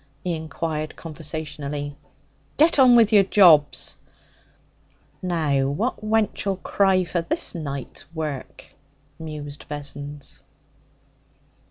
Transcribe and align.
he 0.23 0.35
inquired 0.35 0.95
conversationally. 0.95 1.95
'Get 2.57 2.79
on 2.79 2.95
with 2.95 3.13
your 3.13 3.21
jobs!' 3.21 3.99
'Now, 5.21 5.67
what 5.67 6.03
wench'll 6.03 6.57
cry 6.63 7.03
for 7.03 7.21
this 7.21 7.53
night's 7.53 8.11
work?' 8.15 8.73
mused 9.19 9.65
Vessons. 9.65 10.41